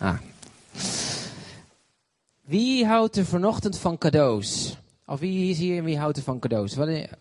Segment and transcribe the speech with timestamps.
[0.00, 0.18] Ah.
[2.40, 4.76] Wie houdt er vanochtend van cadeaus?
[5.06, 6.76] Of wie is hier en wie houdt er van cadeaus?
[6.76, 7.12] Eh,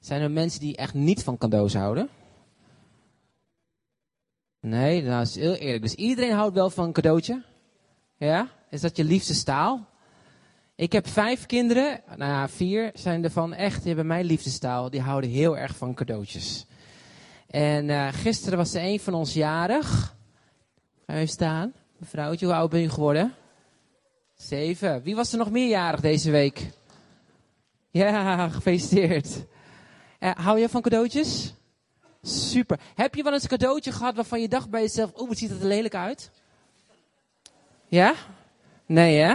[0.00, 2.08] zijn er mensen die echt niet van cadeaus houden?
[4.60, 5.82] Nee, nou is heel eerlijk.
[5.82, 7.42] Dus iedereen houdt wel van een cadeautje?
[8.16, 8.48] Ja?
[8.70, 9.86] Is dat je liefste staal?
[10.74, 12.00] Ik heb vijf kinderen.
[12.16, 14.90] Nou ja, vier zijn ervan echt, die hebben mijn liefdestaal.
[14.90, 16.66] Die houden heel erg van cadeautjes.
[17.46, 20.16] En uh, gisteren was er een van ons jarig.
[21.06, 21.72] Ga even staan.
[22.02, 23.34] Mevrouwtje, hoe oud ben je geworden?
[24.34, 25.02] Zeven.
[25.02, 26.70] Wie was er nog meerjarig deze week?
[27.90, 29.44] Ja, gefeliciteerd.
[30.20, 31.54] Uh, hou je van cadeautjes?
[32.22, 32.80] Super.
[32.94, 35.50] Heb je wel eens een cadeautje gehad waarvan je dacht bij jezelf, oeh, wat ziet
[35.50, 36.30] het er lelijk uit?
[37.88, 38.14] Ja?
[38.86, 39.34] Nee, hè?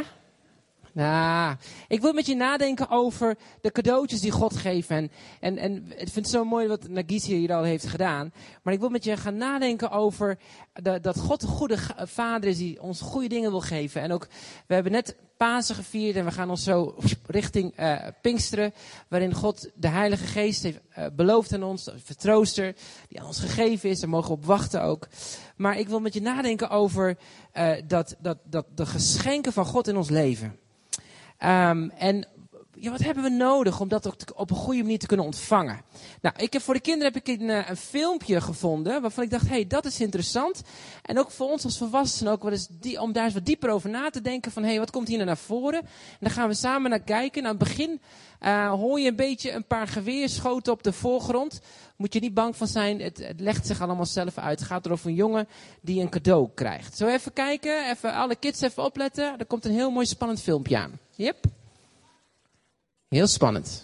[0.98, 1.56] Nou,
[1.88, 4.90] ik wil met je nadenken over de cadeautjes die God geeft.
[4.90, 8.34] En, en, en ik vind het zo mooi wat Nagis hier al heeft gedaan.
[8.64, 10.38] Maar ik wil met je gaan nadenken over
[11.02, 14.02] dat God een goede vader is die ons goede dingen wil geven.
[14.02, 14.28] En ook,
[14.68, 16.96] we hebben net Pasen gevierd en we gaan ons zo
[17.28, 18.74] richting uh, Pinksteren.
[19.08, 22.76] Waarin God de Heilige Geest heeft uh, beloofd aan ons, de vertrooster
[23.08, 24.00] die aan ons gegeven is.
[24.00, 25.08] Daar mogen we op wachten ook.
[25.56, 27.18] Maar ik wil met je nadenken over
[27.58, 30.60] uh, dat, dat, dat de geschenken van God in ons leven.
[31.40, 32.28] Um, en
[32.80, 35.82] ja, wat hebben we nodig om dat ook op een goede manier te kunnen ontvangen?
[36.22, 39.48] Nou, ik heb voor de kinderen heb ik een, een filmpje gevonden waarvan ik dacht,
[39.48, 40.62] hé, hey, dat is interessant.
[41.02, 44.10] En ook voor ons als volwassenen ook die, om daar eens wat dieper over na
[44.10, 45.80] te denken van, hé, hey, wat komt hier nou naar voren?
[45.82, 47.44] En dan gaan we samen naar kijken.
[47.44, 48.02] Nou, aan het begin
[48.42, 51.60] uh, hoor je een beetje een paar geweerschoten op de voorgrond.
[51.96, 54.60] Moet je niet bang van zijn, het, het legt zich allemaal zelf uit.
[54.60, 55.48] Het gaat er over een jongen
[55.82, 56.98] die een cadeau krijgt.
[56.98, 59.40] Zo even kijken, even alle kids even opletten.
[59.40, 61.00] Er komt een heel mooi spannend filmpje aan.
[61.18, 61.46] Yep.
[63.10, 63.84] Heel spannend.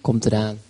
[0.00, 0.60] Komt eraan.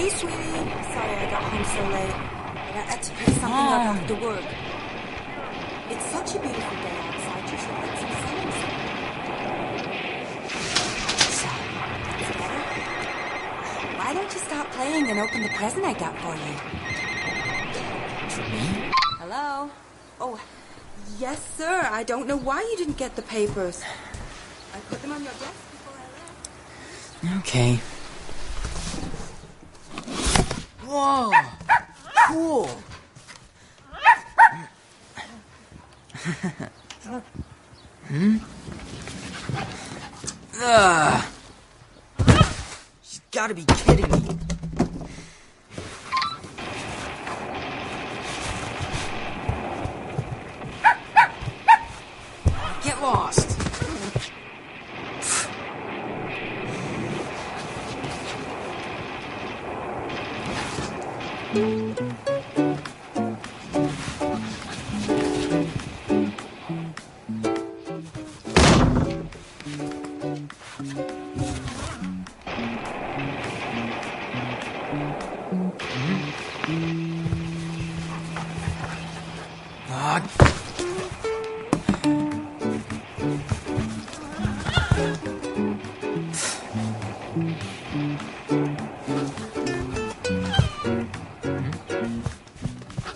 [0.00, 0.34] Hey, sweetie.
[0.96, 2.16] Sorry I got home so late.
[2.56, 3.98] But I had to pick something up ah.
[4.00, 4.48] after work.
[5.90, 7.44] It's such a beautiful day outside.
[7.44, 8.36] You should get some sun.
[11.36, 11.52] So,
[12.40, 12.60] better?
[14.00, 16.54] Why don't you stop playing and open the present I got for you?
[19.20, 19.70] Hello?
[20.18, 20.40] Oh,
[21.18, 21.86] yes, sir.
[21.92, 23.82] I don't know why you didn't get the papers.
[24.74, 27.46] I put them on your desk before I left.
[27.46, 27.78] Okay.
[30.90, 31.30] Whoa!
[32.26, 32.82] Cool!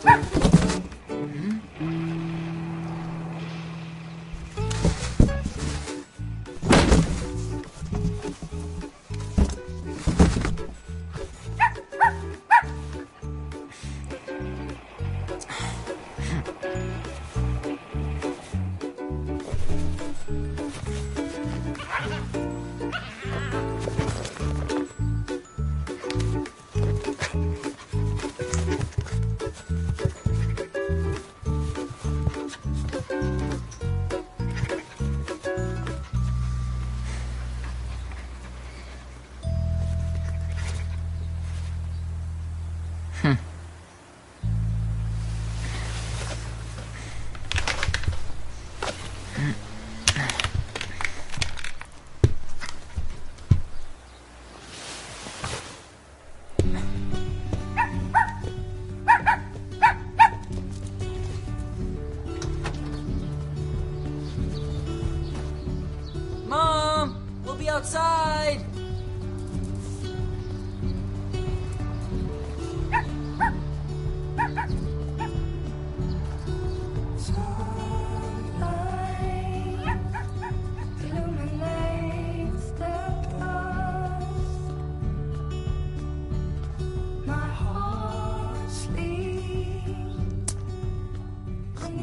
[0.05, 0.34] too.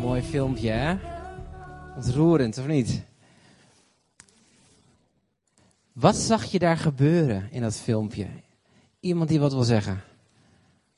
[0.01, 0.95] Mooi filmpje, hè?
[1.95, 3.10] Ontroerend, of niet?
[6.01, 8.27] Wat zag je daar gebeuren in dat filmpje?
[8.99, 10.03] Iemand die wat wil zeggen.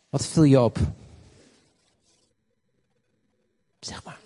[0.10, 0.80] Wat viel je op?
[3.80, 4.18] Zeg maar.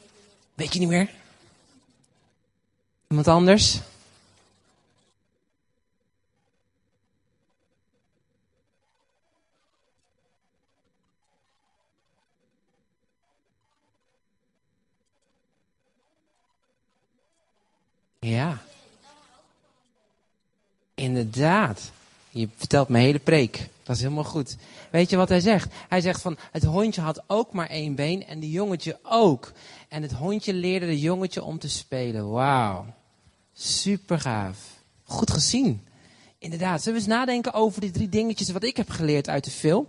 [0.54, 1.10] Weet je niet meer?
[3.08, 3.80] Iemand anders?
[18.20, 18.67] Ja.
[21.18, 21.92] Inderdaad.
[22.30, 23.70] Je vertelt mijn hele preek.
[23.84, 24.56] Dat is helemaal goed.
[24.92, 25.74] Weet je wat hij zegt?
[25.90, 29.52] Hij zegt van, het hondje had ook maar één been en die jongetje ook.
[29.88, 32.30] En het hondje leerde de jongetje om te spelen.
[32.30, 32.86] Wauw.
[33.54, 34.58] Super gaaf.
[35.04, 35.82] Goed gezien.
[36.38, 36.82] Inderdaad.
[36.82, 39.88] Zullen we eens nadenken over die drie dingetjes wat ik heb geleerd uit de film?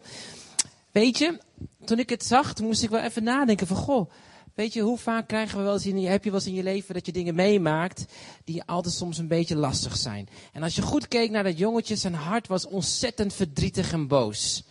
[0.90, 1.40] Weet je,
[1.84, 4.10] toen ik het zag, toen moest ik wel even nadenken van, goh,
[4.58, 6.62] weet je, hoe vaak krijgen we wel eens in, heb je wel eens in je
[6.62, 8.04] leven dat je dingen meemaakt
[8.44, 10.28] die altijd soms een beetje lastig zijn.
[10.52, 14.64] En als je goed keek naar dat jongetje, zijn hart was ontzettend verdrietig en boos.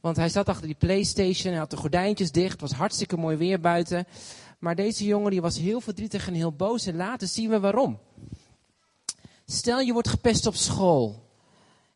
[0.00, 3.36] Want hij zat achter die Playstation, hij had de gordijntjes dicht, het was hartstikke mooi
[3.36, 4.06] weer buiten.
[4.58, 7.98] Maar deze jongen die was heel verdrietig en heel boos en later zien we waarom.
[9.46, 11.22] Stel je wordt gepest op school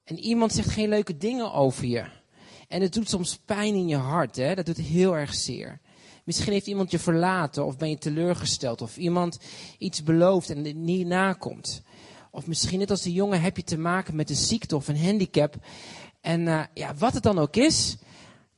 [0.05, 2.05] en iemand zegt geen leuke dingen over je.
[2.69, 4.55] En het doet soms pijn in je hart, hè?
[4.55, 5.81] dat doet heel erg zeer.
[6.31, 9.39] Misschien heeft iemand je verlaten of ben je teleurgesteld of iemand
[9.79, 11.83] iets belooft en het niet nakomt.
[12.31, 15.05] Of misschien net als de jongen heb je te maken met een ziekte of een
[15.05, 15.55] handicap.
[16.21, 17.97] En eh, ja, wat het dan ook is,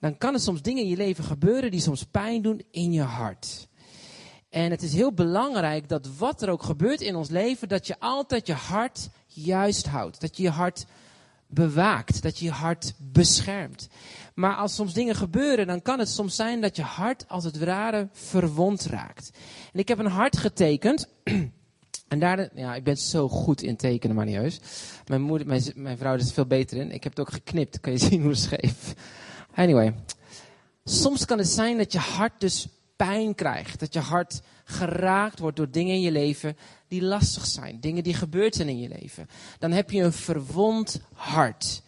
[0.00, 3.02] dan kan er soms dingen in je leven gebeuren die soms pijn doen in je
[3.02, 3.68] hart.
[4.50, 8.00] En het is heel belangrijk dat wat er ook gebeurt in ons leven, dat je
[8.00, 10.20] altijd je hart juist houdt.
[10.20, 10.86] Dat je je hart
[11.54, 13.88] bewaakt, dat je je hart beschermt.
[14.34, 17.58] Maar als soms dingen gebeuren, dan kan het soms zijn dat je hart als het
[17.58, 19.30] ware verwond raakt.
[19.72, 21.08] En ik heb een hart getekend.
[22.08, 24.60] En daar, ja, ik ben zo goed in tekenen, maar niet.
[25.06, 26.90] Mijn, moeder, mijn, mijn vrouw is er veel beter in.
[26.90, 28.94] Ik heb het ook geknipt, kan je zien hoe scheef.
[29.54, 29.94] Anyway,
[30.84, 32.68] soms kan het zijn dat je hart dus
[33.06, 33.80] pijn krijgt.
[33.80, 36.56] Dat je hart geraakt wordt door dingen in je leven
[36.88, 37.80] die lastig zijn.
[37.80, 39.28] Dingen die gebeurd zijn in je leven.
[39.58, 41.82] Dan heb je een verwond hart.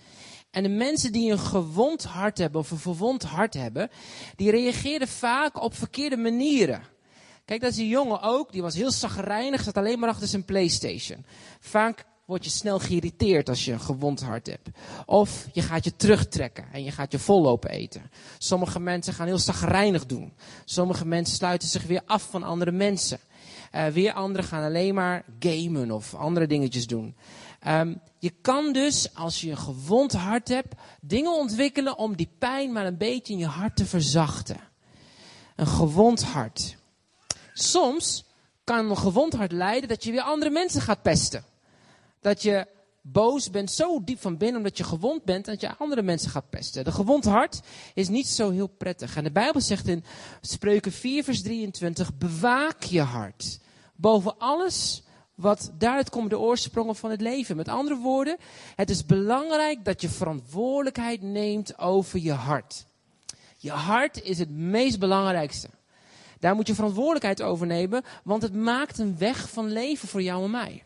[0.50, 3.90] En de mensen die een gewond hart hebben of een verwond hart hebben,
[4.36, 6.82] die reageren vaak op verkeerde manieren.
[7.44, 10.44] Kijk, dat is die jongen ook, die was heel zagrijnig, zat alleen maar achter zijn
[10.44, 11.24] Playstation.
[11.60, 14.68] Vaak word je snel geïrriteerd als je een gewond hart hebt.
[15.06, 18.10] Of je gaat je terugtrekken en je gaat je vollopen eten.
[18.38, 20.32] Sommige mensen gaan heel zagrijnig doen.
[20.64, 23.18] Sommige mensen sluiten zich weer af van andere mensen.
[23.74, 27.16] Uh, weer anderen gaan alleen maar gamen of andere dingetjes doen.
[27.66, 32.72] Um, je kan dus, als je een gewond hart hebt, dingen ontwikkelen om die pijn
[32.72, 34.56] maar een beetje in je hart te verzachten.
[35.56, 36.76] Een gewond hart.
[37.52, 38.24] Soms
[38.64, 41.44] kan een gewond hart leiden dat je weer andere mensen gaat pesten.
[42.24, 42.66] Dat je
[43.02, 46.50] boos bent zo diep van binnen omdat je gewond bent dat je andere mensen gaat
[46.50, 46.84] pesten.
[46.84, 47.60] De gewond hart
[47.94, 49.16] is niet zo heel prettig.
[49.16, 50.04] En de Bijbel zegt in
[50.40, 53.58] Spreuken 4 vers 23, bewaak je hart.
[53.94, 55.02] Boven alles
[55.34, 57.56] wat daaruit komt de oorsprongen van het leven.
[57.56, 58.36] Met andere woorden,
[58.74, 62.84] het is belangrijk dat je verantwoordelijkheid neemt over je hart.
[63.56, 65.68] Je hart is het meest belangrijkste.
[66.38, 70.44] Daar moet je verantwoordelijkheid over nemen, want het maakt een weg van leven voor jou
[70.44, 70.82] en mij.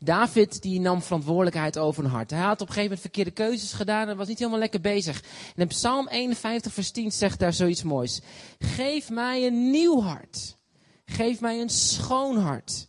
[0.00, 2.30] David die nam verantwoordelijkheid over een hart.
[2.30, 5.22] Hij had op een gegeven moment verkeerde keuzes gedaan en was niet helemaal lekker bezig.
[5.54, 8.20] En in Psalm 51 vers 10 zegt daar zoiets moois.
[8.58, 10.56] Geef mij een nieuw hart.
[11.04, 12.86] Geef mij een schoon hart.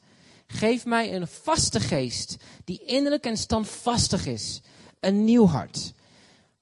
[0.47, 4.61] Geef mij een vaste geest die innerlijk en standvastig is.
[4.99, 5.93] Een nieuw hart.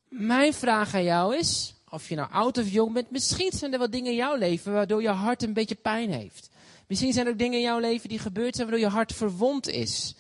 [0.10, 3.80] Mijn vraag aan jou is, of je nou oud of jong bent, misschien zijn er
[3.80, 6.50] wat dingen in jouw leven waardoor je hart een beetje pijn heeft.
[6.88, 9.68] Misschien zijn er ook dingen in jouw leven die gebeurd zijn waardoor je hart verwond
[9.68, 10.16] is.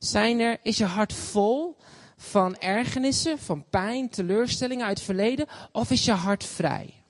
[0.00, 1.76] Zijn er, is je hart vol
[2.16, 7.02] van ergernissen, van pijn, teleurstellingen uit het verleden, of is je hart vrij?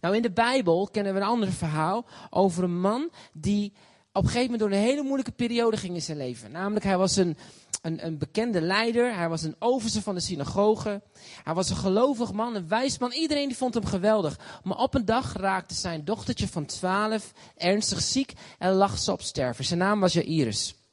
[0.00, 3.72] Nou, in de Bijbel kennen we een ander verhaal over een man die
[4.12, 6.50] op een gegeven moment door een hele moeilijke periode ging in zijn leven.
[6.50, 7.36] Namelijk, hij was een,
[7.82, 11.02] een, een bekende leider, hij was een overste van de synagoge,
[11.42, 14.60] hij was een gelovig man, een wijs man, iedereen die vond hem geweldig.
[14.62, 19.22] Maar op een dag raakte zijn dochtertje van twaalf ernstig ziek en lag ze op
[19.22, 19.64] sterven.
[19.64, 20.83] Zijn naam was Jairus.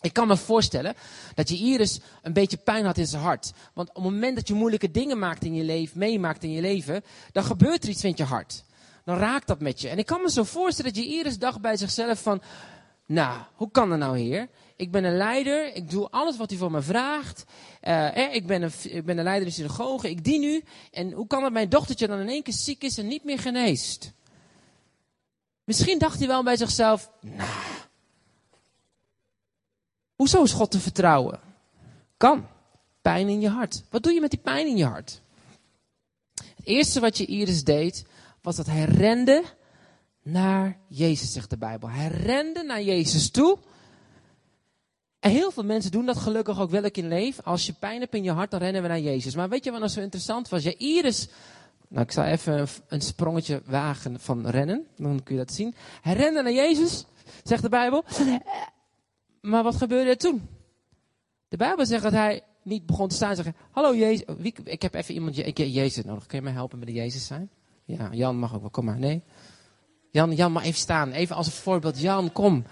[0.00, 0.94] Ik kan me voorstellen
[1.34, 3.52] dat je Iris een beetje pijn had in zijn hart.
[3.74, 6.60] Want op het moment dat je moeilijke dingen maakt in je leven, meemaakt in je
[6.60, 8.64] leven, dan gebeurt er iets met je hart.
[9.04, 9.88] Dan raakt dat met je.
[9.88, 12.42] En ik kan me zo voorstellen dat je Iris dacht bij zichzelf van,
[13.06, 14.48] nou, hoe kan dat nou heer?
[14.76, 17.44] Ik ben een leider, ik doe alles wat u van me vraagt.
[17.80, 20.62] Eh, eh, ik, ben een, ik ben een leider in de synagoge, ik dien u.
[20.90, 23.38] En hoe kan het mijn dochtertje dan in één keer ziek is en niet meer
[23.38, 24.12] geneest?
[25.64, 27.48] Misschien dacht hij wel bij zichzelf, nou,
[30.16, 31.40] hoezo is God te vertrouwen?
[32.16, 32.46] Kan.
[33.02, 33.82] Pijn in je hart.
[33.90, 35.20] Wat doe je met die pijn in je hart?
[36.34, 38.06] Het eerste wat je Iris deed,
[38.42, 39.44] was dat hij rende
[40.22, 41.88] naar Jezus, zegt de Bijbel.
[41.88, 43.58] Hij rende naar Jezus toe.
[45.20, 47.44] En heel veel mensen doen dat gelukkig ook wel in leven.
[47.44, 49.34] Als je pijn hebt in je hart, dan rennen we naar Jezus.
[49.34, 50.62] Maar weet je wat nou zo interessant was?
[50.62, 51.28] Ja, Iris,
[51.88, 54.86] nou ik zal even een, een sprongetje wagen van rennen.
[54.96, 55.74] Dan kun je dat zien.
[56.02, 57.04] Hij rende naar Jezus,
[57.44, 58.04] zegt de Bijbel.
[59.46, 60.48] Maar wat gebeurde er toen?
[61.48, 64.24] De Bijbel zegt dat hij niet begon te staan en zeggen: Hallo Jezus.
[64.38, 66.26] Wie, ik heb even iemand, ik Jezus nodig.
[66.26, 67.50] Kun je mij helpen met de Jezus zijn?
[67.84, 68.70] Ja, Jan mag ook wel.
[68.70, 68.98] Kom maar.
[68.98, 69.22] Nee.
[70.10, 71.12] Jan, Jan mag even staan.
[71.12, 72.00] Even als een voorbeeld.
[72.00, 72.64] Jan, kom.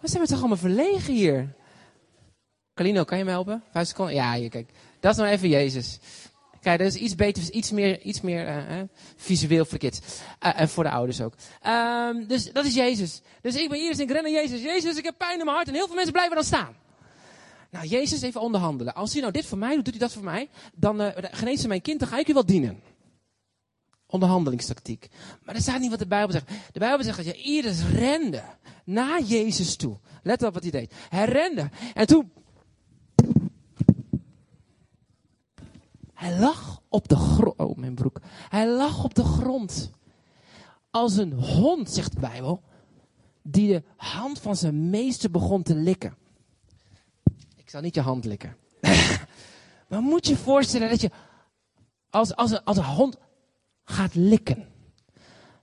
[0.00, 1.54] Wat zijn we toch allemaal verlegen hier?
[2.74, 3.62] Carlino, kan je me helpen?
[3.70, 4.14] Vijf seconden?
[4.14, 4.70] Ja, hier, kijk.
[5.00, 5.98] Dat is nou even Jezus.
[6.60, 10.00] Kijk, dat is iets beter, iets meer, iets meer eh, eh, visueel voor kids.
[10.38, 11.34] Eh, en voor de ouders ook.
[11.60, 13.20] Ehm, dus dat is Jezus.
[13.40, 14.62] Dus ik ben hier, dus ik ren naar Jezus.
[14.62, 15.68] Jezus, ik heb pijn in mijn hart.
[15.68, 16.76] En heel veel mensen blijven dan staan.
[17.70, 18.94] Nou, Jezus even onderhandelen.
[18.94, 20.48] Als hij nou dit voor mij doet, doet hij dat voor mij.
[20.74, 22.82] Dan geneest hij mijn kind, dan ga ik u wel dienen.
[24.06, 25.08] Onderhandelingstactiek.
[25.44, 26.48] Maar dat staat niet wat de Bijbel zegt.
[26.72, 28.42] De Bijbel zegt dat je Iris rende
[28.84, 29.98] naar Jezus toe.
[30.22, 30.94] Let op wat hij deed.
[31.08, 31.70] Hij rende.
[31.94, 32.32] En toen
[36.20, 37.58] Hij lag op de grond.
[37.58, 38.20] Oh, mijn broek.
[38.48, 39.90] Hij lag op de grond.
[40.90, 42.62] Als een hond, zegt de Bijbel.
[43.42, 46.16] Die de hand van zijn meester begon te likken.
[47.56, 48.56] Ik zal niet je hand likken.
[49.88, 51.10] maar moet je voorstellen dat je
[52.10, 53.16] als, als, een, als een hond
[53.84, 54.68] gaat likken.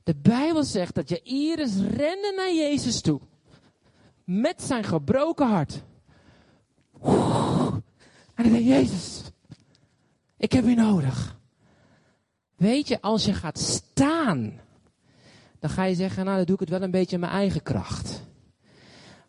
[0.04, 3.20] De Bijbel zegt dat je Iris rende naar Jezus toe.
[4.24, 5.84] Met zijn gebroken hart.
[8.34, 9.16] En hij zei, Jezus,
[10.38, 11.39] ik heb u nodig.
[12.56, 14.60] Weet je, als je gaat staan,
[15.60, 17.63] dan ga je zeggen, nou dan doe ik het wel een beetje in mijn eigen
[17.63, 18.24] kracht.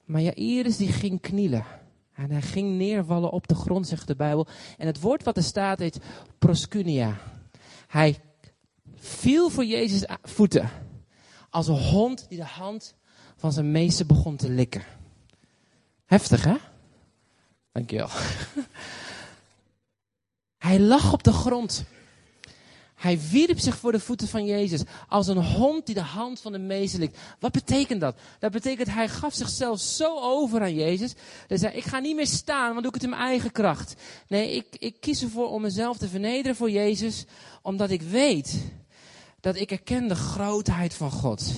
[0.04, 1.64] Maar Jairus die ging knielen.
[2.12, 4.46] En hij ging neervallen op de grond, zegt de Bijbel.
[4.76, 6.00] En het woord wat er staat heet
[6.38, 7.16] proskunia.
[7.86, 8.20] Hij
[8.94, 10.70] viel voor Jezus voeten.
[11.50, 12.94] Als een hond die de hand
[13.36, 14.82] van zijn meester begon te likken.
[16.04, 16.56] Heftig, hè?
[17.72, 18.08] Dankjewel.
[20.58, 21.84] Hij lag op de grond.
[22.98, 24.82] Hij wierp zich voor de voeten van Jezus.
[25.08, 27.18] Als een hond die de hand van de meester likt.
[27.40, 28.18] Wat betekent dat?
[28.38, 31.14] Dat betekent hij gaf zichzelf zo over aan Jezus.
[31.46, 33.94] Hij zei, ik ga niet meer staan, want doe ik het in mijn eigen kracht.
[34.28, 37.24] Nee, ik, ik kies ervoor om mezelf te vernederen voor Jezus.
[37.62, 38.64] Omdat ik weet
[39.40, 41.52] dat ik erken de grootheid van God.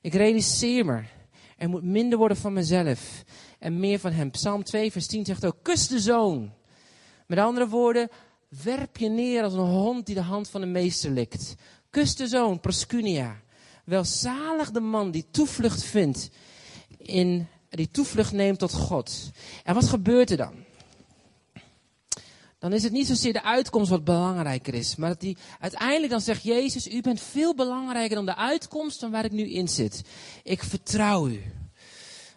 [0.00, 1.02] Ik realiseer me.
[1.56, 3.24] Er moet minder worden van mezelf.
[3.58, 4.30] En meer van hem.
[4.30, 6.52] Psalm 2 vers 10 zegt ook, kus de zoon.
[7.32, 8.08] Met andere woorden,
[8.62, 11.54] werp je neer als een hond die de hand van de meester likt.
[11.90, 13.40] Kus de zoon, proskunia.
[13.84, 16.30] Welzalig de man die toevlucht vindt
[16.98, 19.30] in, die toevlucht neemt tot God.
[19.64, 20.54] En wat gebeurt er dan?
[22.58, 24.96] Dan is het niet zozeer de uitkomst wat belangrijker is.
[24.96, 29.10] Maar dat die, uiteindelijk dan zegt Jezus, u bent veel belangrijker dan de uitkomst van
[29.10, 30.02] waar ik nu in zit.
[30.42, 31.42] Ik vertrouw u.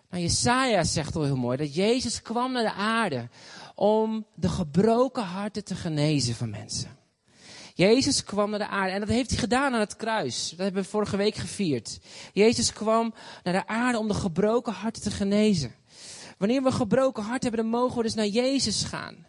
[0.09, 3.29] Nou, Jesaja zegt al heel mooi dat Jezus kwam naar de aarde
[3.75, 6.97] om de gebroken harten te genezen van mensen.
[7.73, 10.49] Jezus kwam naar de aarde en dat heeft hij gedaan aan het kruis.
[10.49, 11.99] Dat hebben we vorige week gevierd.
[12.33, 13.13] Jezus kwam
[13.43, 15.75] naar de aarde om de gebroken harten te genezen.
[16.37, 19.27] Wanneer we een gebroken hart hebben, dan mogen we dus naar Jezus gaan.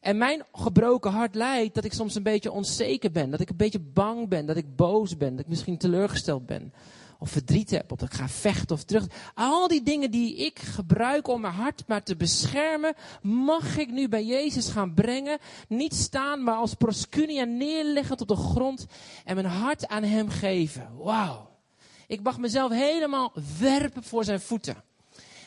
[0.00, 3.30] En mijn gebroken hart leidt dat ik soms een beetje onzeker ben.
[3.30, 4.46] Dat ik een beetje bang ben.
[4.46, 5.30] Dat ik boos ben.
[5.30, 6.72] Dat ik misschien teleurgesteld ben
[7.18, 9.06] of verdriet heb, of dat ik ga vechten of terug.
[9.34, 14.08] Al die dingen die ik gebruik om mijn hart maar te beschermen, mag ik nu
[14.08, 15.38] bij Jezus gaan brengen.
[15.68, 18.86] Niet staan, maar als proskunia neerleggen op de grond
[19.24, 20.96] en mijn hart aan Hem geven.
[20.96, 21.48] Wauw.
[22.06, 24.87] Ik mag mezelf helemaal werpen voor zijn voeten.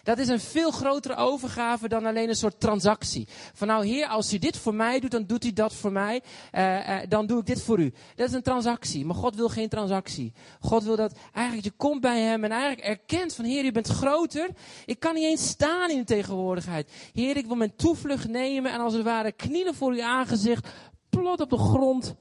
[0.04, 3.28] Dat is een veel grotere overgave dan alleen een soort transactie.
[3.54, 6.22] Van nou heer, als u dit voor mij doet, dan doet u dat voor mij.
[6.52, 7.94] Uh, uh, dan doe ik dit voor u.
[8.16, 9.06] Dat is een transactie.
[9.06, 10.34] Maar God wil geen transactie.
[10.60, 13.88] God wil dat eigenlijk je komt bij hem en eigenlijk erkent van heer, u bent
[13.88, 14.50] groter.
[14.86, 16.92] Ik kan niet eens staan in uw tegenwoordigheid.
[17.14, 20.68] Heer, ik wil mijn toevlucht nemen en als het ware knielen voor uw aangezicht.
[21.10, 22.16] Plot op de grond.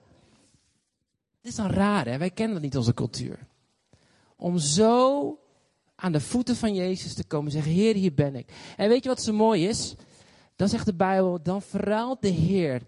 [1.40, 2.18] Dit is dan raar hè.
[2.18, 3.38] Wij kennen dat niet onze cultuur.
[4.36, 5.38] Om zo
[6.00, 8.52] aan de voeten van Jezus te komen en zeggen, Heer, hier ben ik.
[8.76, 9.94] En weet je wat zo mooi is?
[10.56, 12.82] Dan zegt de Bijbel, dan verruilt de Heer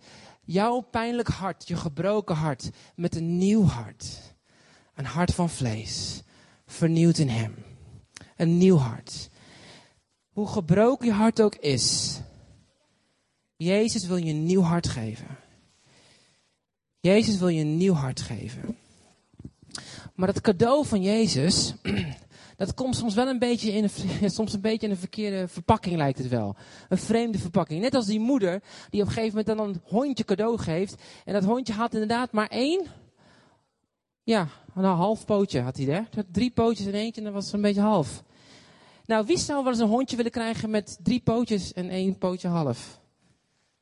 [0.45, 4.35] jouw pijnlijk hart, je gebroken hart, met een nieuw hart.
[4.95, 6.23] Een hart van vlees,
[6.67, 7.55] vernieuwd in Hem.
[8.37, 9.31] Een nieuw hart.
[10.29, 12.19] Hoe gebroken je hart ook is,
[13.57, 15.39] Jezus wil je een nieuw hart geven.
[17.01, 18.77] Jezus wil je een nieuw hart geven.
[20.15, 21.75] Maar dat cadeau van Jezus,
[22.67, 23.85] dat komt soms wel een beetje in
[24.21, 26.57] een, soms een beetje in een verkeerde verpakking lijkt het wel.
[26.89, 27.81] Een vreemde verpakking.
[27.81, 31.03] Net als die moeder die op een gegeven moment dan een hondje cadeau geeft.
[31.25, 32.87] En dat hondje had inderdaad maar één,
[34.23, 36.07] ja, een half pootje had hij.
[36.15, 38.23] Had drie pootjes en eentje en dat was een beetje half.
[39.07, 42.49] Nou, wie zou wel eens een hondje willen krijgen met drie pootjes en één pootje
[42.49, 43.01] half?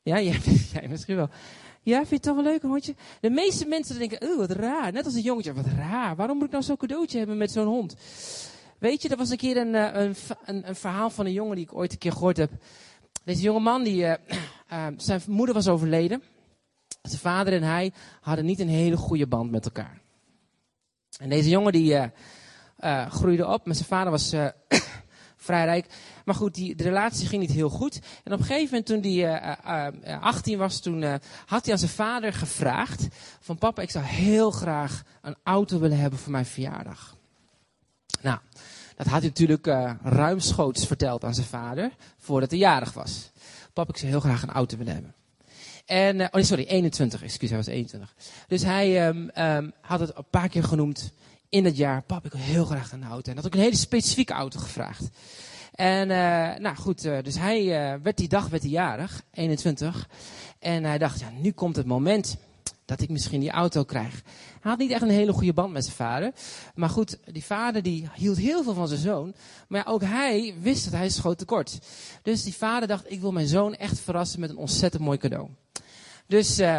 [0.02, 0.40] Ja, jij,
[0.72, 1.28] jij misschien wel.
[1.82, 2.94] Ja, vind je het toch wel leuk, hondje?
[3.20, 4.92] De meeste mensen denken, oh, wat raar.
[4.92, 6.16] Net als een jongetje, wat raar.
[6.16, 7.96] Waarom moet ik nou zo'n cadeautje hebben met zo'n hond?
[8.80, 11.56] Weet je, er was een keer een, eh, een, een, een verhaal van een jongen
[11.56, 12.50] die ik ooit een keer gehoord heb.
[13.24, 16.22] Deze jonge man, die, eh, eh, zijn moeder was overleden.
[17.02, 20.00] Zijn vader en hij hadden niet een hele goede band met elkaar.
[21.18, 22.10] En deze jongen die
[23.08, 24.34] groeide op, maar zijn vader was
[25.36, 25.86] vrij rijk.
[26.24, 28.00] Maar goed, die, de relatie ging niet heel goed.
[28.24, 31.02] En op een gegeven moment toen hij eh, eh, eh, 18 was, toen
[31.46, 33.08] had hij aan zijn vader gevraagd.
[33.40, 37.18] Van papa, ik zou heel graag een auto willen hebben voor mijn verjaardag.
[38.20, 38.38] Nou,
[38.96, 43.30] dat had hij natuurlijk eh, ruimschoots verteld aan zijn vader, voordat hij jarig was.
[43.72, 45.14] Papa, ik zou heel graag een auto willen hebben.
[45.86, 48.14] En, eh, oh sorry, 21, excuus, hij was 21.
[48.46, 51.12] Dus hij ehm, ehm, had het een paar keer genoemd
[51.48, 52.02] in het jaar.
[52.02, 53.30] Pap, ik wil heel graag een auto.
[53.30, 55.08] En had ook een hele specifieke auto gevraagd.
[55.74, 57.66] En eh, nou goed, dus hij
[58.02, 60.08] werd die dag werd hij jarig, 21.
[60.58, 62.36] En hij dacht, ja, nu komt het moment
[62.84, 64.22] dat ik misschien die auto krijg.
[64.60, 66.32] Hij had niet echt een hele goede band met zijn vader.
[66.74, 69.34] Maar goed, die vader die hield heel veel van zijn zoon.
[69.68, 71.78] Maar ook hij wist dat hij schoot tekort.
[72.22, 75.48] Dus die vader dacht, ik wil mijn zoon echt verrassen met een ontzettend mooi cadeau.
[76.26, 76.78] Dus eh,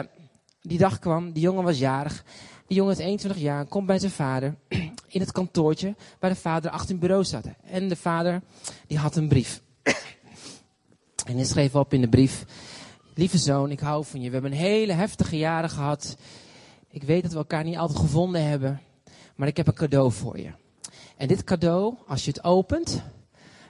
[0.61, 2.23] die dag kwam, die jongen was jarig.
[2.67, 4.55] Die jongen is 21 jaar, komt bij zijn vader
[5.07, 7.45] in het kantoortje waar de vader achter het bureau zat.
[7.63, 8.41] En de vader
[8.87, 9.61] die had een brief.
[11.25, 12.45] En hij schreef op in de brief,
[13.13, 14.27] lieve zoon, ik hou van je.
[14.27, 16.17] We hebben een hele heftige jaren gehad.
[16.89, 18.81] Ik weet dat we elkaar niet altijd gevonden hebben,
[19.35, 20.51] maar ik heb een cadeau voor je.
[21.17, 23.03] En dit cadeau, als je het opent,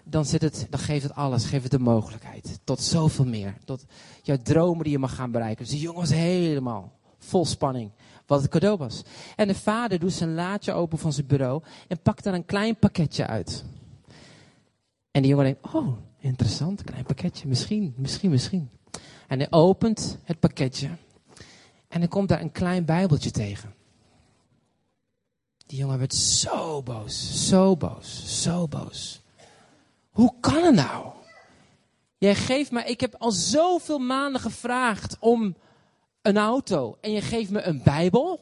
[0.04, 2.60] dan, zit het, dan geeft het alles, geeft het de mogelijkheid.
[2.64, 3.58] Tot zoveel meer.
[3.66, 3.86] Tot
[4.22, 5.64] jouw dromen die je mag gaan bereiken.
[5.64, 7.92] Dus die jongen was helemaal vol spanning
[8.32, 9.04] wat het cadeau was.
[9.36, 12.76] En de vader doet zijn laadje open van zijn bureau en pakt daar een klein
[12.76, 13.66] pakketje uit.
[15.12, 18.70] En die jongen denkt, oh, interessant, klein pakketje, misschien, misschien, misschien.
[19.32, 20.90] En hij opent het pakketje
[21.88, 23.74] en hij komt daar een klein bijbeltje tegen.
[25.66, 29.22] Die jongen werd zo boos, zo boos, zo boos.
[30.10, 31.06] Hoe kan het nou?
[32.18, 35.56] Jij geeft me, ik heb al zoveel maanden gevraagd om
[36.22, 38.40] een auto en je geeft me een Bijbel.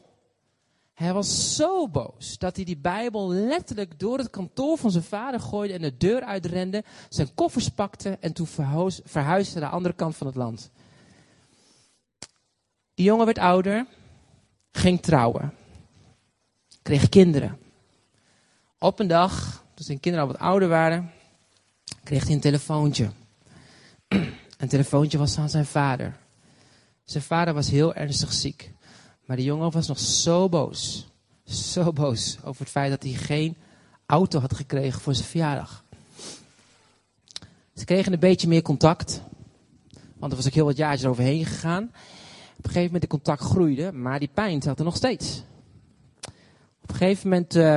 [0.94, 5.40] Hij was zo boos dat hij die Bijbel letterlijk door het kantoor van zijn vader
[5.40, 9.94] gooide en de deur uitrende, zijn koffers pakte en toen verhuis- verhuisde naar de andere
[9.94, 10.70] kant van het land.
[12.94, 13.86] Die jongen werd ouder,
[14.72, 15.54] ging trouwen,
[16.82, 17.58] kreeg kinderen.
[18.78, 21.10] Op een dag, toen zijn kinderen al wat ouder waren,
[22.04, 23.10] kreeg hij een telefoontje.
[24.58, 26.16] Een telefoontje was van zijn vader.
[27.04, 28.72] Zijn vader was heel ernstig ziek.
[29.24, 31.08] Maar de jongen was nog zo boos.
[31.44, 33.56] Zo boos over het feit dat hij geen
[34.06, 35.84] auto had gekregen voor zijn verjaardag.
[37.74, 39.20] Ze kregen een beetje meer contact.
[40.16, 41.92] Want er was ook heel wat jaartjes overheen gegaan.
[42.60, 45.42] Op een gegeven moment de contact groeide, maar die pijn zat er nog steeds.
[46.82, 47.76] Op een gegeven moment, uh,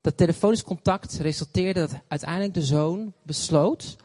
[0.00, 3.96] dat telefonisch contact resulteerde dat uiteindelijk de zoon besloot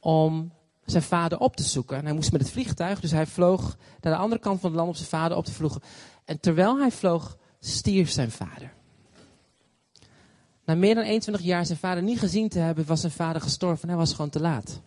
[0.00, 0.52] om
[0.84, 1.96] zijn vader op te zoeken.
[1.96, 4.78] En hij moest met het vliegtuig, dus hij vloog naar de andere kant van het
[4.78, 5.82] land om zijn vader op te vloegen.
[6.24, 8.72] En terwijl hij vloog, stierf zijn vader.
[10.64, 13.82] Na meer dan 21 jaar zijn vader niet gezien te hebben, was zijn vader gestorven
[13.82, 14.80] en hij was gewoon te laat.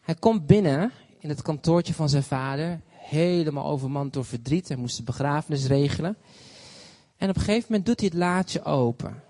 [0.00, 4.68] Hij komt binnen in het kantoortje van zijn vader, helemaal overmand door verdriet.
[4.68, 6.16] Hij moest de begrafenis regelen.
[7.16, 9.22] En op een gegeven moment doet hij het laadje open.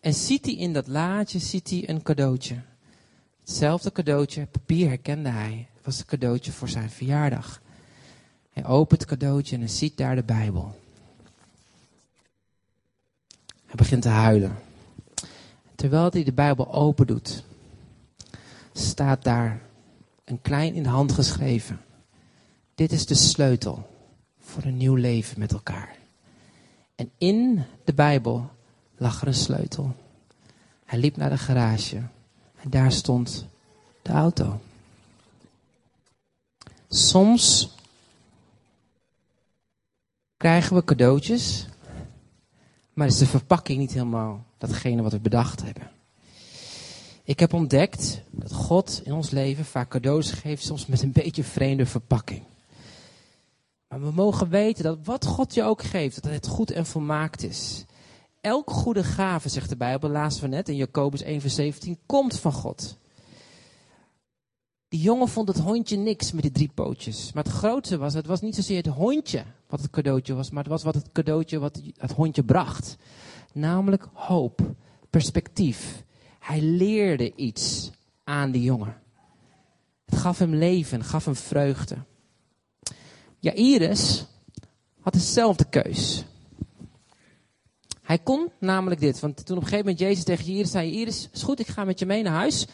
[0.00, 2.60] En ziet hij in dat laadje ziet hij een cadeautje.
[3.40, 5.68] Hetzelfde cadeautje, papier herkende hij.
[5.74, 7.60] Het was een cadeautje voor zijn verjaardag.
[8.52, 10.78] Hij opent het cadeautje en hij ziet daar de Bijbel.
[13.66, 14.58] Hij begint te huilen.
[15.74, 17.44] Terwijl hij de Bijbel open doet,
[18.72, 19.60] staat daar
[20.30, 21.80] een klein in de hand geschreven.
[22.74, 23.88] Dit is de sleutel
[24.40, 25.96] voor een nieuw leven met elkaar.
[26.94, 28.50] En in de Bijbel
[28.96, 29.94] lag er een sleutel.
[30.84, 31.96] Hij liep naar de garage.
[32.62, 33.46] En daar stond
[34.02, 34.60] de auto.
[36.88, 37.74] Soms
[40.36, 41.66] krijgen we cadeautjes,
[42.92, 45.90] maar is de verpakking niet helemaal datgene wat we bedacht hebben.
[47.24, 51.44] Ik heb ontdekt dat God in ons leven vaak cadeaus geeft, soms met een beetje
[51.44, 52.42] vreemde verpakking.
[53.88, 57.42] Maar we mogen weten dat wat God je ook geeft, dat het goed en volmaakt
[57.42, 57.84] is.
[58.40, 62.38] Elke goede gave, zegt de Bijbel, laatst we net in Jacobus 1 vers 17, komt
[62.38, 62.98] van God.
[64.88, 67.32] Die jongen vond het hondje niks met die drie pootjes.
[67.32, 70.62] Maar het grootste was, het was niet zozeer het hondje wat het cadeautje was, maar
[70.62, 72.96] het was wat het cadeautje wat het hondje bracht.
[73.52, 74.60] Namelijk hoop,
[75.10, 76.04] perspectief.
[76.40, 77.90] Hij leerde iets
[78.24, 79.02] aan die jongen.
[80.04, 81.96] Het gaf hem leven, gaf hem vreugde.
[83.38, 84.26] Jairus
[85.00, 86.24] had dezelfde keus.
[88.02, 91.28] Hij kon namelijk dit, want toen op een gegeven moment Jezus tegen Jairus zei, Jairus,
[91.32, 92.66] is goed, ik ga met je mee naar huis.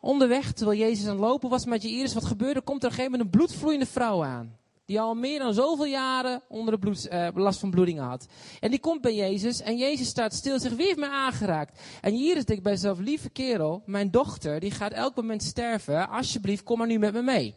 [0.00, 2.60] Onderweg, terwijl Jezus aan het lopen was met Jairus, wat gebeurde?
[2.60, 4.56] Komt er op een gegeven moment een bloedvloeiende vrouw aan.
[4.86, 8.26] Die al meer dan zoveel jaren onder de bloed, eh, last van bloedingen had.
[8.60, 11.80] En die komt bij Jezus en Jezus staat stil en zegt, wie heeft mij aangeraakt?
[12.00, 16.08] En Jairus denkt bij zichzelf, lieve kerel, mijn dochter, die gaat elk moment sterven.
[16.08, 17.54] Alsjeblieft, kom maar nu met me mee.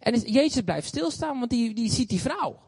[0.00, 2.58] En Jezus blijft stilstaan, want die, die ziet die vrouw.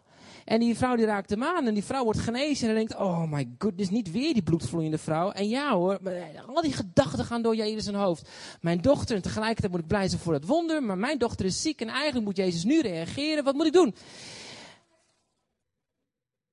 [0.45, 2.69] En die vrouw die raakt hem aan en die vrouw wordt genezen.
[2.69, 5.31] En denkt, oh my goodness, niet weer die bloedvloeiende vrouw.
[5.31, 8.29] En ja hoor, eh, al die gedachten gaan door Jezus zijn hoofd.
[8.61, 10.83] Mijn dochter, en tegelijkertijd moet ik blij zijn voor het wonder.
[10.83, 13.45] Maar mijn dochter is ziek en eigenlijk moet Jezus nu reageren.
[13.45, 13.95] Wat moet ik doen?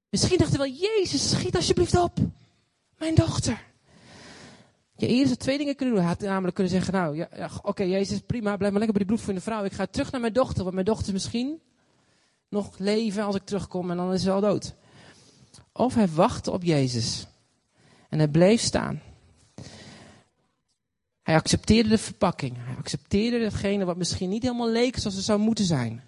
[0.09, 2.17] Misschien dacht hij wel, Jezus, schiet alsjeblieft op.
[2.97, 3.69] Mijn dochter.
[4.95, 6.03] Ja, eerst had twee dingen kunnen doen.
[6.03, 9.05] Hij had namelijk kunnen zeggen, nou, ja, ja, oké, Jezus, prima, blijf maar lekker bij
[9.05, 9.63] die bloedvloeiende vrouw.
[9.63, 11.61] Ik ga terug naar mijn dochter, want mijn dochter is misschien
[12.51, 14.73] nog leven als ik terugkom en dan is ze al dood.
[15.71, 17.27] Of hij wachtte op Jezus.
[18.09, 19.01] En hij bleef staan.
[21.21, 22.55] Hij accepteerde de verpakking.
[22.57, 26.03] Hij accepteerde hetgene wat misschien niet helemaal leek zoals het zou moeten zijn.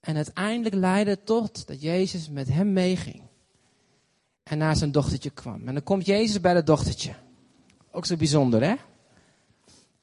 [0.00, 3.22] En uiteindelijk leidde het tot dat Jezus met hem meeging.
[4.42, 5.68] En naar zijn dochtertje kwam.
[5.68, 7.14] En dan komt Jezus bij dat dochtertje.
[7.90, 8.74] Ook zo bijzonder, hè?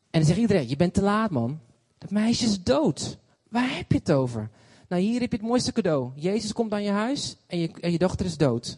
[0.09, 1.59] En dan zegt iedereen, je bent te laat, man.
[1.97, 3.17] Dat meisje is dood.
[3.49, 4.49] Waar heb je het over?
[4.91, 6.11] Nou, hier heb je het mooiste cadeau.
[6.15, 8.77] Jezus komt aan je huis en je, en je dochter is dood.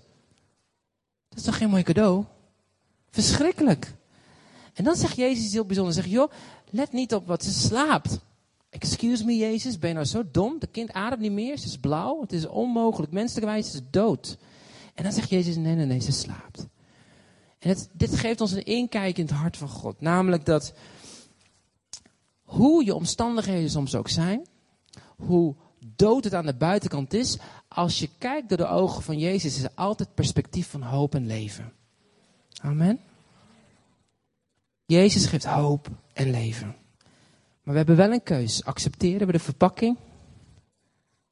[1.29, 2.23] Dat is toch geen mooi cadeau?
[3.09, 3.93] Verschrikkelijk.
[4.73, 5.95] En dan zegt Jezus heel bijzonders.
[5.95, 6.31] Zeg, joh,
[6.69, 8.19] let niet op wat ze slaapt.
[8.69, 10.59] Excuse me, Jezus, ben je nou zo dom?
[10.59, 13.11] De kind ademt niet meer, ze is blauw, het is onmogelijk.
[13.11, 14.37] Menselijkerwijs is ze dood.
[14.93, 16.67] En dan zegt Jezus, nee, nee, nee, ze slaapt.
[17.59, 20.01] En het, dit geeft ons een inkijk in het hart van God.
[20.01, 20.73] Namelijk dat
[22.43, 24.47] hoe je omstandigheden soms ook zijn,
[25.15, 25.55] hoe
[25.95, 29.63] dood het aan de buitenkant is, als je kijkt door de ogen van Jezus, is
[29.63, 31.73] er altijd perspectief van hoop en leven.
[32.61, 32.99] Amen.
[34.85, 36.75] Jezus geeft hoop en leven.
[37.63, 38.63] Maar we hebben wel een keus.
[38.65, 39.97] Accepteren we de verpakking?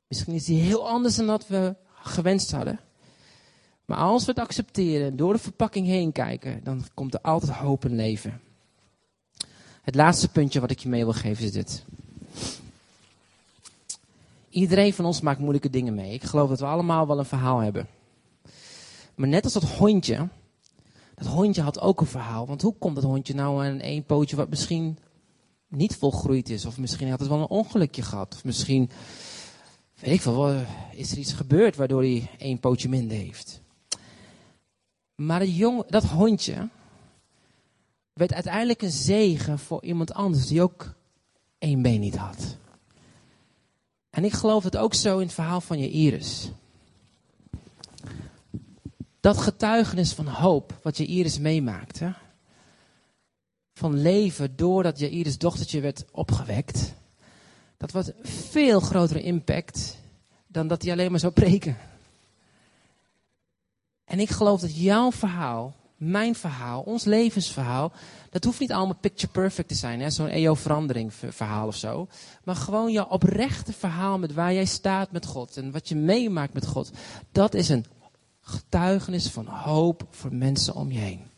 [0.08, 2.80] Misschien is die heel anders dan dat we gewenst hadden.
[3.86, 7.52] Maar als we het accepteren en door de verpakking heen kijken, dan komt er altijd
[7.52, 8.42] hoop en leven.
[9.82, 11.86] Het laatste puntje wat ik je mee wil geven is dit.
[14.52, 16.14] Iedereen van ons maakt moeilijke dingen mee.
[16.14, 17.88] Ik geloof dat we allemaal wel een verhaal hebben.
[19.16, 20.28] Maar net als dat hondje,
[21.16, 22.48] dat hondje had ook een verhaal.
[22.48, 24.98] Want hoe komt dat hondje nou aan één pootje wat misschien
[25.68, 26.66] niet volgroeid is?
[26.66, 28.34] Of misschien had het wel een ongelukje gehad.
[28.36, 28.90] Of misschien,
[30.00, 30.56] weet ik veel,
[30.92, 33.62] is er iets gebeurd waardoor hij één pootje minder heeft.
[35.16, 36.70] Maar jong, dat hondje
[38.14, 40.94] werd uiteindelijk een zegen voor iemand anders die ook
[41.58, 42.58] één been niet had.
[44.12, 46.52] En ik geloof het ook zo in het verhaal van je Iris.
[49.19, 52.13] Dat getuigenis van hoop wat je Iris meemaakte.
[53.74, 56.93] Van leven doordat je Iris dochtertje werd opgewekt.
[57.78, 59.97] Dat was veel grotere impact
[60.47, 61.78] dan dat hij alleen maar zou preken.
[64.06, 67.91] En ik geloof dat jouw verhaal, mijn verhaal, ons levensverhaal,
[68.32, 72.08] dat hoeft niet allemaal picture perfect te zijn, zo'n EO-verandering verhaal of zo.
[72.44, 76.54] Maar gewoon jouw oprechte verhaal met waar jij staat met God en wat je meemaakt
[76.54, 76.91] met God.
[77.32, 77.86] Dat is een
[78.41, 81.30] getuigenis van hoop voor mensen om je heen.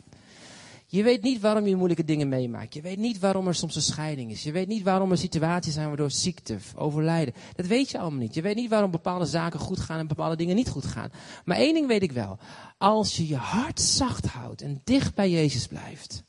[0.86, 2.74] Je weet niet waarom je moeilijke dingen meemaakt.
[2.74, 4.44] Je weet niet waarom er soms een scheiding is.
[4.44, 7.34] Je weet niet waarom er situaties zijn waardoor ziekte, overlijden.
[7.56, 8.34] Dat weet je allemaal niet.
[8.34, 11.12] Je weet niet waarom bepaalde zaken goed gaan en bepaalde dingen niet goed gaan.
[11.46, 12.38] Maar één ding weet ik wel.
[12.78, 16.24] Als je je hart zacht houdt en dicht bij Jezus blijft.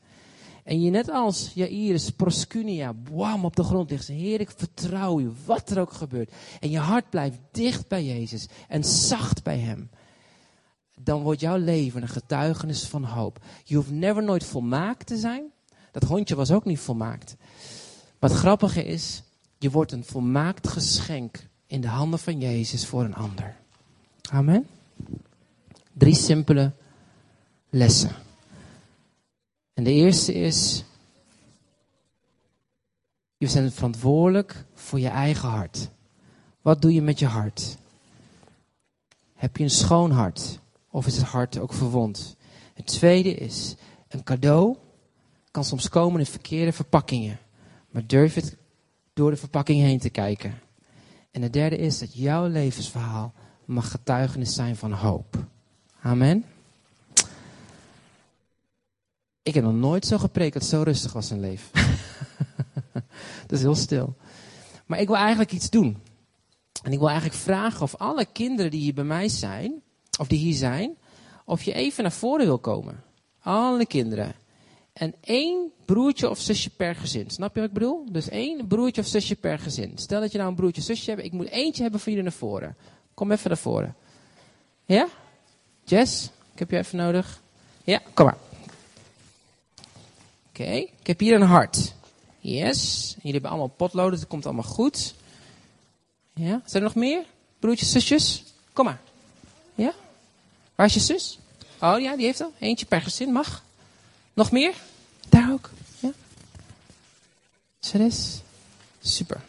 [0.64, 4.08] En je net als Jairus proscunia, bam, op de grond ligt.
[4.08, 6.32] Heer, ik vertrouw u, wat er ook gebeurt.
[6.60, 9.90] En je hart blijft dicht bij Jezus en zacht bij hem.
[11.00, 13.38] dan wordt jouw leven een getuigenis van hoop.
[13.64, 15.52] Je hoeft never nooit volmaakt te zijn.
[15.92, 17.36] Dat hondje was ook niet volmaakt.
[18.18, 19.22] Het grappige is,
[19.58, 23.56] je wordt een volmaakt geschenk in de handen van Jezus voor een ander.
[24.30, 24.66] Amen.
[25.92, 26.72] Drie simpele
[27.70, 28.23] lessen.
[29.74, 30.84] En de eerste is,
[33.36, 35.88] je bent verantwoordelijk voor je eigen hart.
[36.62, 37.76] Wat doe je met je hart?
[39.34, 40.58] Heb je een schoon hart?
[40.90, 42.36] Of is het hart ook verwond?
[42.74, 43.74] Het tweede is,
[44.08, 44.76] een cadeau
[45.50, 47.38] kan soms komen in verkeerde verpakkingen.
[47.90, 48.56] Maar durf het
[49.12, 50.54] door de verpakking heen te kijken.
[51.30, 53.32] En het derde is dat jouw levensverhaal
[53.64, 55.46] mag getuigenis zijn van hoop.
[56.00, 56.44] Amen.
[59.44, 61.70] Ik heb nog nooit zo gepreekt dat het zo rustig was in leven.
[63.46, 64.14] dat is heel stil.
[64.86, 65.96] Maar ik wil eigenlijk iets doen.
[66.82, 69.82] En ik wil eigenlijk vragen of alle kinderen die hier bij mij zijn,
[70.18, 70.96] of die hier zijn,
[71.44, 73.02] of je even naar voren wil komen.
[73.40, 74.34] Alle kinderen.
[74.92, 77.30] En één broertje of zusje per gezin.
[77.30, 78.04] Snap je wat ik bedoel?
[78.12, 79.92] Dus één broertje of zusje per gezin.
[79.94, 81.24] Stel dat je nou een broertje of zusje hebt.
[81.24, 82.76] Ik moet eentje hebben voor jullie naar voren.
[83.14, 83.94] Kom even naar voren.
[84.84, 85.08] Ja?
[85.84, 87.42] Jess, ik heb je even nodig.
[87.84, 88.53] Ja, kom maar.
[90.54, 91.92] Oké, ik heb hier een hart.
[92.38, 93.12] Yes.
[93.16, 95.14] Jullie hebben allemaal potloden, dat komt allemaal goed.
[96.34, 97.24] Ja, zijn er nog meer?
[97.58, 98.44] Broertjes, zusjes?
[98.72, 99.00] Kom maar.
[99.74, 99.92] Ja?
[100.74, 101.38] Waar is je zus?
[101.80, 102.52] Oh ja, die heeft al.
[102.58, 103.64] Eentje per gezin, mag.
[104.32, 104.74] Nog meer?
[105.28, 105.70] Daar ook.
[105.98, 106.10] Ja?
[107.80, 108.40] Ceres?
[109.00, 109.40] Super.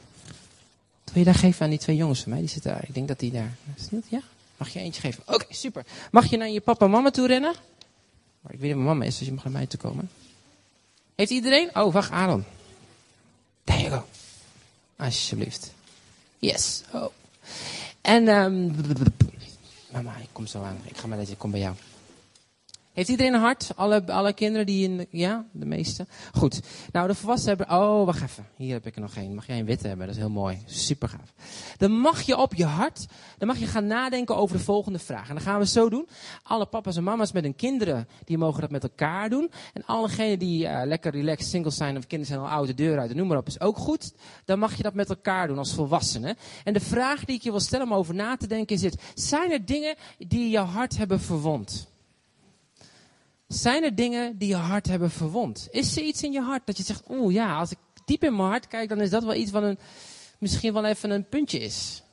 [1.04, 2.39] Wil je daar geven aan die twee jongens van mij?
[2.39, 2.84] Die zitten daar.
[2.88, 3.56] Ik denk dat die daar.
[3.89, 4.04] Dat?
[4.10, 4.22] Ja?
[4.58, 5.24] Mag je eentje geven?
[5.26, 5.86] Oké, super.
[6.12, 7.52] Mag je naar je papa en mama toe rennen?
[8.48, 10.10] Ik weet niet waar mama is, dus je mag naar mij toe komen.
[11.15, 11.75] Heeft iedereen?
[11.75, 12.45] Oh, wacht, Aaron.
[13.63, 14.06] There you go.
[14.95, 15.71] Alsjeblieft.
[16.39, 16.82] Yes.
[16.93, 17.06] Oh.
[18.01, 18.71] En, ehm
[19.91, 20.78] mama, ik kom zo aan.
[20.84, 21.75] Ik ga maar deze, ik kom bij jou.
[22.95, 23.71] Heeft iedereen een hart?
[23.75, 26.08] Alle, alle kinderen die in ja, de meeste?
[26.34, 26.62] Goed.
[26.91, 28.47] Nou, de volwassenen hebben, oh, wacht even.
[28.55, 29.36] Hier heb ik er nog één.
[29.36, 30.05] Mag jij een witte hebben?
[30.05, 30.58] Dat is heel mooi.
[30.65, 31.34] Super gaaf.
[31.77, 33.05] Dan mag je op je hart,
[33.38, 35.27] dan mag je gaan nadenken over de volgende vraag.
[35.29, 36.08] En dan gaan we zo doen.
[36.43, 39.51] Alle papa's en mama's met hun kinderen, die mogen dat met elkaar doen.
[39.73, 42.99] En allegenen die eh, lekker relaxed single zijn of kinderen zijn al oud de deur
[42.99, 44.13] uit, noem maar op, is ook goed.
[44.45, 46.36] Dan mag je dat met elkaar doen als volwassenen.
[46.63, 49.01] En de vraag die ik je wil stellen om over na te denken is dit.
[49.13, 51.93] Zijn er dingen die jouw hart hebben verwond?
[53.47, 55.67] Zijn er dingen die je hart hebben verwond?
[55.71, 58.36] Is er iets in je hart dat je zegt, oeh ja, als ik diep in
[58.36, 59.77] mijn hart kijk, dan is dat wel iets wat een,
[60.39, 62.03] misschien wel even een puntje is.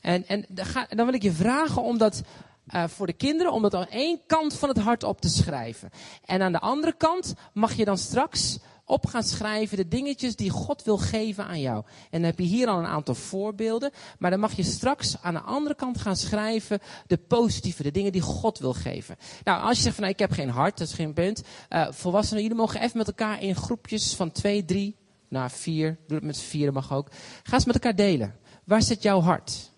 [0.00, 0.46] En, en
[0.88, 2.22] dan wil ik je vragen om dat
[2.66, 5.90] eh, voor de kinderen, om dat aan één kant van het hart op te schrijven.
[6.24, 8.58] En aan de andere kant mag je dan straks
[8.90, 11.84] op gaan schrijven de dingetjes die God wil geven aan jou.
[11.86, 13.90] En dan heb je hier al een aantal voorbeelden.
[14.18, 18.12] Maar dan mag je straks aan de andere kant gaan schrijven de positieve, de dingen
[18.12, 19.16] die God wil geven.
[19.44, 21.42] Nou, als je zegt van nou, ik heb geen hart, dat is geen punt.
[21.68, 24.96] Eh, volwassenen, jullie mogen even met elkaar in groepjes van twee, drie,
[25.28, 25.98] naar vier.
[26.06, 27.08] Doe het met z'n vieren mag ook.
[27.42, 28.34] Ga eens met elkaar delen.
[28.64, 29.69] Waar zit jouw hart?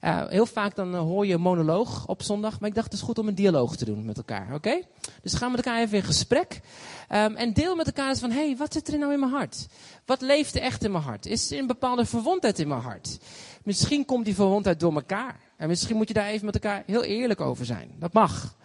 [0.00, 3.06] Eh, heel vaak dan eh, hoor je monoloog op zondag, maar ik dacht het is
[3.06, 4.80] goed om een dialoog te doen met elkaar, oké?
[5.22, 6.60] Dus ga met elkaar even in gesprek
[7.08, 9.66] Ehm, en deel met elkaar eens van, hey, wat zit er nou in mijn hart?
[10.04, 11.26] Wat leeft er echt in mijn hart?
[11.26, 13.18] Is er een bepaalde verwondheid in mijn hart?
[13.64, 15.40] Misschien komt die verwondheid door elkaar.
[15.56, 17.90] En misschien moet je daar even met elkaar heel eerlijk over zijn.
[17.98, 18.56] Dat mag.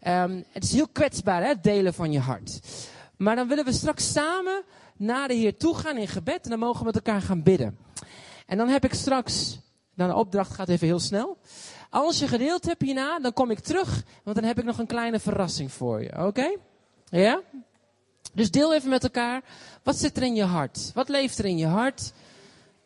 [0.00, 2.60] Ehm, het is heel kwetsbaar, hè, delen van je hart.
[3.16, 4.62] Maar dan willen we straks samen
[4.96, 7.78] naar de Heer toe gaan in gebed en dan mogen we met elkaar gaan bidden.
[8.46, 9.58] En dan heb ik straks,
[9.94, 11.36] dan de opdracht gaat even heel snel.
[11.90, 14.86] Als je gedeeld hebt hierna, dan kom ik terug, want dan heb ik nog een
[14.86, 16.26] kleine verrassing voor je.
[16.26, 16.56] Oké?
[17.04, 17.40] Ja?
[18.32, 19.42] Dus deel even met elkaar.
[19.82, 20.90] Wat zit er in je hart?
[20.94, 22.12] Wat leeft er in je hart?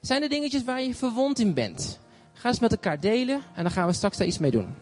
[0.00, 1.98] Zijn er dingetjes waar je verwond in bent?
[2.32, 4.74] Ga eens met elkaar delen en dan gaan we straks daar iets mee doen.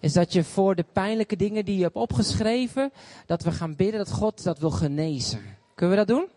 [0.00, 2.92] Is dat je voor de pijnlijke dingen die je hebt opgeschreven,
[3.26, 5.40] dat we gaan bidden dat God dat wil genezen.
[5.74, 6.28] Kunnen we dat doen?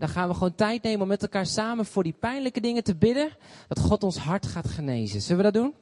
[0.00, 2.96] Dan gaan we gewoon tijd nemen om met elkaar samen voor die pijnlijke dingen te
[2.96, 3.30] bidden,
[3.68, 5.20] dat God ons hart gaat genezen.
[5.20, 5.74] Zullen we dat doen?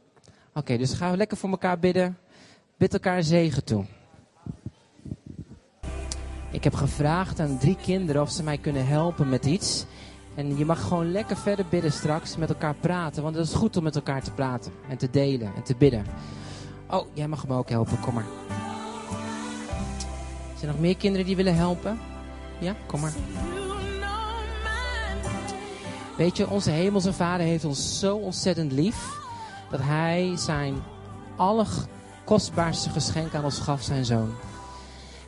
[0.54, 2.18] Oké, dus gaan we lekker voor elkaar bidden.
[2.76, 3.84] Bid elkaar zegen toe.
[6.50, 9.84] Ik heb gevraagd aan drie kinderen of ze mij kunnen helpen met iets.
[10.34, 13.22] En je mag gewoon lekker verder bidden straks, met elkaar praten.
[13.22, 16.04] Want het is goed om met elkaar te praten en te delen en te bidden.
[16.90, 18.26] Oh, jij mag me ook helpen, kom maar.
[20.54, 21.98] Zijn er nog meer kinderen die willen helpen?
[22.58, 23.12] Ja, kom maar.
[26.18, 29.16] Weet je, onze hemelse vader heeft ons zo ontzettend lief.
[29.70, 30.74] Dat hij zijn
[31.36, 34.34] allerkostbaarste geschenk aan ons gaf, zijn zoon.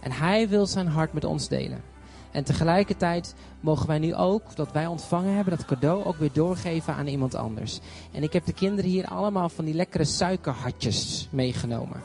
[0.00, 1.82] En hij wil zijn hart met ons delen.
[2.30, 6.94] En tegelijkertijd mogen wij nu ook, dat wij ontvangen hebben, dat cadeau ook weer doorgeven
[6.94, 7.80] aan iemand anders.
[8.12, 12.00] En ik heb de kinderen hier allemaal van die lekkere suikerhartjes meegenomen.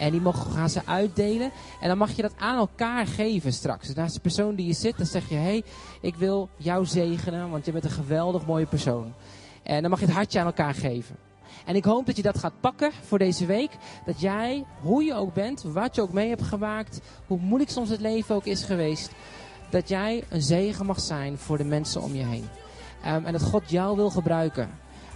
[0.00, 1.50] En die mogen, gaan ze uitdelen.
[1.80, 3.86] En dan mag je dat aan elkaar geven straks.
[3.86, 5.62] Dus naast de persoon die je zit, dan zeg je: Hé, hey,
[6.00, 9.12] ik wil jou zegenen, want je bent een geweldig mooie persoon.
[9.62, 11.16] En dan mag je het hartje aan elkaar geven.
[11.64, 13.70] En ik hoop dat je dat gaat pakken voor deze week.
[14.04, 17.88] Dat jij, hoe je ook bent, wat je ook mee hebt gemaakt, hoe moeilijk soms
[17.88, 19.10] het leven ook is geweest,
[19.70, 22.48] dat jij een zegen mag zijn voor de mensen om je heen.
[23.02, 24.70] Ehm, en dat God jou wil gebruiken.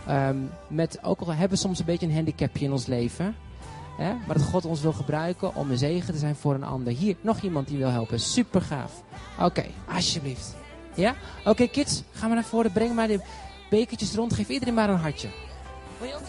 [0.06, 0.36] Ehm,
[0.68, 3.34] met, ook al hebben we soms een beetje een handicapje in ons leven.
[3.96, 6.92] Hè, maar dat God ons wil gebruiken om een zegen te zijn voor een ander.
[6.92, 8.20] Hier, nog iemand die wil helpen.
[8.20, 9.02] Super gaaf.
[9.40, 10.54] Oké, alsjeblieft.
[10.94, 11.14] Ja?
[11.44, 12.72] Oké, kids, gaan we naar voren.
[12.72, 13.20] Breng maar de
[13.70, 14.33] bekertjes rond.
[14.33, 15.28] Geef iedereen maar een hartje.
[15.98, 16.22] Wil je ook?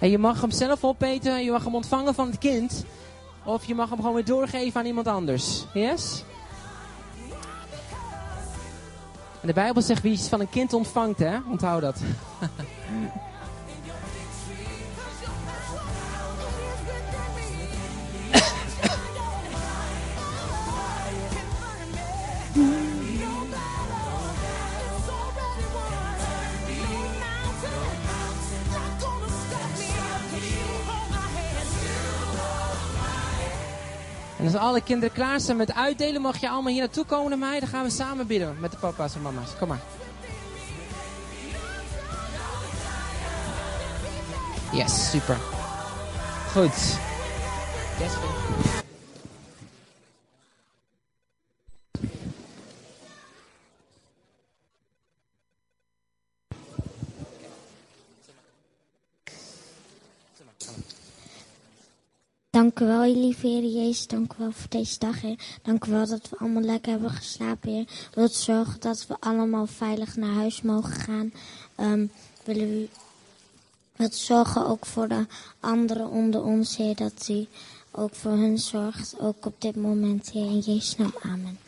[0.00, 1.44] En je mag hem zelf opeten.
[1.44, 2.84] Je mag hem ontvangen van het kind.
[3.44, 5.64] Of je mag hem gewoon weer doorgeven aan iemand anders.
[5.74, 6.24] Yes?
[9.40, 11.36] En de Bijbel zegt wie iets van een kind ontvangt, hè?
[11.50, 12.00] Onthoud dat.
[34.54, 37.60] als alle kinderen klaar zijn met uitdelen, mag je allemaal hier naartoe komen naar mij.
[37.60, 39.56] Dan gaan we samen bidden met de papa's en mama's.
[39.58, 39.80] Kom maar.
[44.72, 45.36] Yes, super.
[46.52, 46.98] Goed.
[47.98, 48.12] Yes,
[62.60, 64.06] Dank u wel, lieve Heer Jezus.
[64.06, 65.38] Dank u wel voor deze dag, Heer.
[65.62, 67.86] Dank u wel dat we allemaal lekker hebben geslapen, Heer.
[68.14, 71.32] Wilt zorgen dat we allemaal veilig naar huis mogen gaan.
[71.74, 72.06] Ehm,
[72.44, 72.88] willen u
[73.96, 75.26] wilt zorgen ook voor de
[75.60, 76.96] anderen onder ons, Heer.
[76.96, 77.46] Dat u
[77.90, 80.46] ook voor hun zorgt, ook op dit moment, Heer.
[80.46, 81.58] In Jezus naam, amen.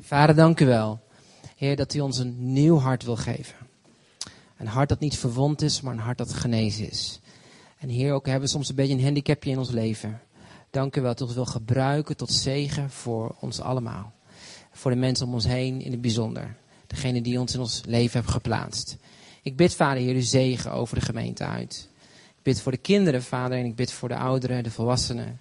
[0.00, 1.00] Vader, dank u wel.
[1.56, 3.54] Heer, dat u ons een nieuw hart wil geven.
[4.56, 7.20] Een hart dat niet verwond is, maar een hart dat genezen is.
[7.78, 10.20] En Heer, ook hebben we soms een beetje een handicapje in ons leven.
[10.70, 14.12] Dank u wel dat u wil gebruiken tot zegen voor ons allemaal.
[14.72, 16.56] Voor de mensen om ons heen in het bijzonder.
[16.86, 18.96] Degene die ons in ons leven hebben geplaatst.
[19.42, 21.88] Ik bid, Vader, Heer, uw zegen over de gemeente uit.
[22.36, 25.40] Ik bid voor de kinderen, Vader, en ik bid voor de ouderen, de volwassenen.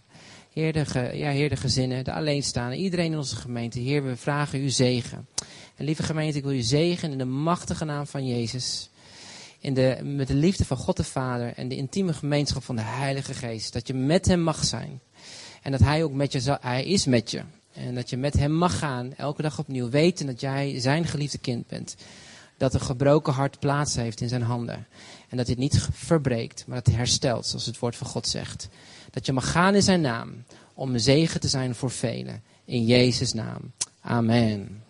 [0.53, 3.79] Heer, de, ja, heer, de gezinnen, de alleenstaanden, iedereen in onze gemeente.
[3.79, 5.27] Heer, we vragen uw zegen.
[5.75, 8.89] En lieve gemeente, ik wil u zegen in de machtige naam van Jezus.
[9.59, 12.81] In de, met de liefde van God de Vader en de intieme gemeenschap van de
[12.81, 13.73] Heilige Geest.
[13.73, 14.99] Dat je met hem mag zijn.
[15.61, 17.41] En dat hij ook met je zal, hij is met je.
[17.73, 19.89] En dat je met hem mag gaan, elke dag opnieuw.
[19.89, 21.95] Weten dat jij zijn geliefde kind bent.
[22.57, 24.87] Dat een gebroken hart plaats heeft in zijn handen.
[25.29, 28.69] En dat dit niet verbreekt, maar dat hij herstelt, zoals het woord van God zegt.
[29.11, 30.43] Dat je mag gaan in zijn naam,
[30.73, 32.43] om een zegen te zijn voor velen.
[32.65, 33.71] In Jezus' naam.
[34.01, 34.83] Amen.